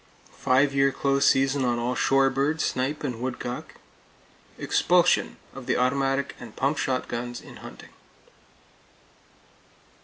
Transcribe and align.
Five 0.39 0.73
year 0.73 0.91
close 0.91 1.27
seasons 1.27 1.63
on 1.65 1.77
all 1.77 1.93
shore 1.93 2.31
birds, 2.31 2.65
snipe 2.65 3.03
and 3.03 3.21
woodcock. 3.21 3.75
Expulsion 4.57 5.37
of 5.53 5.67
the 5.67 5.77
automatic 5.77 6.35
and 6.39 6.55
pump 6.55 6.79
shotguns, 6.79 7.39
in 7.39 7.57
hunting. 7.57 7.89